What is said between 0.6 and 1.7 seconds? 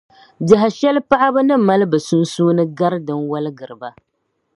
shɛli paɣaba ni